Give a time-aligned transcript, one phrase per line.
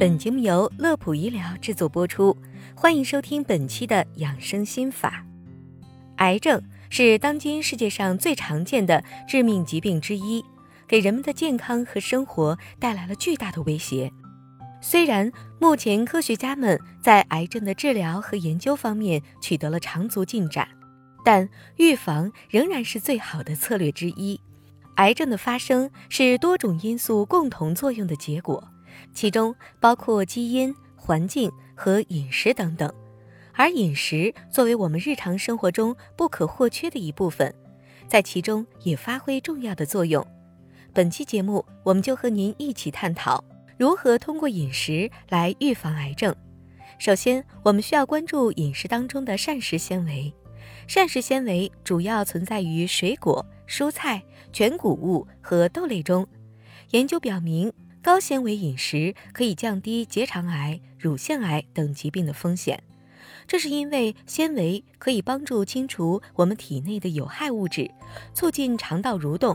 [0.00, 2.34] 本节目由乐普医疗制作播出，
[2.74, 5.22] 欢迎收听本期的养生心法。
[6.16, 6.58] 癌症
[6.88, 10.42] 是当今世界上最常见的致命疾病之一，
[10.88, 14.10] 给人们的健康和生活带来了巨大的威胁。
[14.80, 20.66] 虽然目前科学家们在癌症的治疗和研究方面取得了长足进展，
[21.26, 24.40] 但预防仍然是最好的策略之一。
[24.94, 28.66] 癌症的发生是多种因素共同作用的结果。
[29.12, 32.92] 其中包括基因、环境和饮食等等，
[33.54, 37.54] 而饮食作为我们日常生活中不可或缺的一部分，
[38.06, 40.26] 在其中也发挥重要的作用。
[40.92, 43.42] 本期节目，我们就和您一起探讨
[43.78, 46.34] 如何通过饮食来预防癌症。
[46.98, 50.32] 首先，我们需要关注饮食当中的膳食纤维。
[50.86, 54.22] 膳食纤维主要存在于水果、蔬菜、
[54.52, 56.26] 全谷物和豆类中。
[56.90, 57.72] 研究表明。
[58.02, 62.82] 高纤维饮食可以降低结肠癌、乳腺癌等疾病的风险，
[63.46, 67.90] 这是因为纤维可以帮助清除我们体内的有害物质，
[68.32, 69.54] 促进肠道蠕动，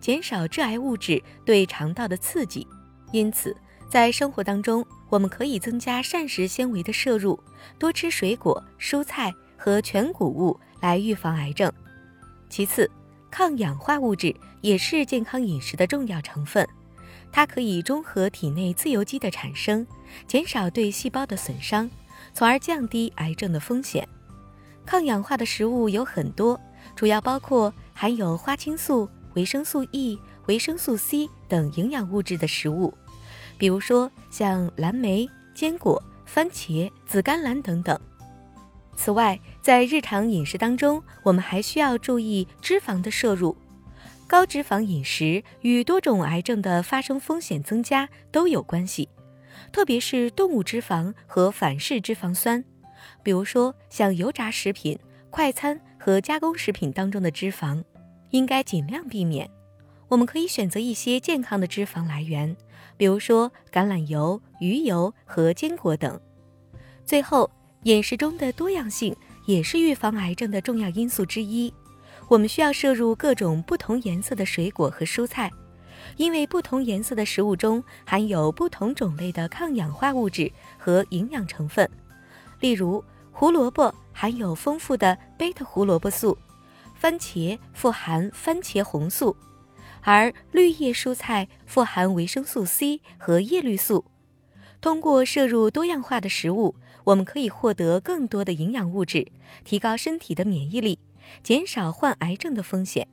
[0.00, 2.66] 减少致癌物质对肠道的刺激。
[3.12, 3.56] 因此，
[3.88, 7.38] 在生活当中，我们可以增加膳食纤维的摄入，
[7.78, 11.72] 多吃水果、蔬菜和全谷物来预防癌症。
[12.50, 12.90] 其次，
[13.30, 16.68] 抗氧化物质也是健康饮食的重要成分。
[17.34, 19.84] 它可以中和体内自由基的产生，
[20.28, 21.90] 减少对细胞的损伤，
[22.32, 24.08] 从而降低癌症的风险。
[24.86, 26.60] 抗氧化的食物有很多，
[26.94, 32.94] 主要包括含有花青素、维生素 E、维生素 C 等营养物质的食物，
[33.58, 37.98] 比如说像蓝莓、坚果、番茄、紫甘蓝等等。
[38.94, 43.56] 此外，在日常饮食当中，我们还需要注意脂肪的摄入。
[44.26, 49.08] 高脂肪饮食与多种癌症的发生风险增加都有关系，
[49.70, 52.64] 特别是动物脂肪和反式脂肪酸，
[53.22, 54.98] 比如说像油炸食品、
[55.30, 57.82] 快餐和加工食品当中的脂肪，
[58.30, 59.48] 应该尽量避免。
[60.08, 62.56] 我们可以选择一些健康的脂肪来源，
[62.96, 66.18] 比如说橄榄油、鱼油和坚果等。
[67.04, 67.50] 最后，
[67.82, 69.14] 饮食中的多样性
[69.46, 71.72] 也是预防癌症的重要因素之一。
[72.28, 75.50] 我们需要摄入各种不同颜色的水果和蔬菜，
[76.16, 81.88] 因为不同颜色的食物中含有不同种类的抗氧化物质和营养成分。
[82.60, 86.38] 例如，胡萝卜含有丰富的贝塔胡萝卜素，
[86.94, 89.36] 番茄富含番茄红素，
[90.00, 94.04] 而绿叶蔬菜富含维生素 C 和叶绿素。
[94.80, 96.74] 通过摄入多样化的食物，
[97.04, 99.26] 我们可以获得更多的营养物质，
[99.64, 100.98] 提高身体的免疫力。
[101.42, 103.08] 减少患癌症的风险。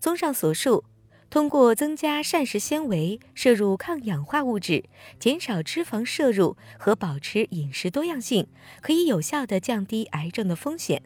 [0.00, 0.84] 综上所述，
[1.30, 4.84] 通过增加膳食纤维、摄入抗氧化物质、
[5.18, 8.46] 减少脂肪摄入和保持饮食多样性，
[8.80, 11.02] 可以有效地降低癌症的风险。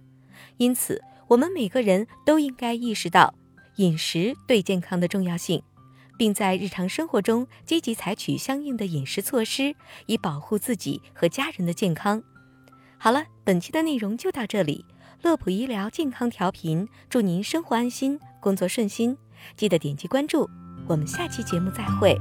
[0.57, 3.35] 因此，我们每个人都应该意识到
[3.77, 5.63] 饮食对健康的重要性，
[6.19, 9.75] 并在日常生活中积极采取相应的饮食措施，
[10.07, 12.23] 以保护自己和家人的健康。
[12.99, 14.85] 好了，本期的内容就到这里。
[15.23, 19.17] 乐普医疗健康调频，祝您生活安心，工作顺心。
[19.57, 20.49] 记得点击关注，
[20.87, 22.17] 我们下期节目再会。